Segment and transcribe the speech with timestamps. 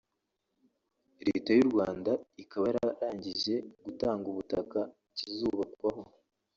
[1.27, 2.11] Leta y’u Rwanda
[2.43, 3.53] ikaba yararangije
[3.83, 4.79] gutanga ubutaka
[5.17, 6.03] kizubakwaho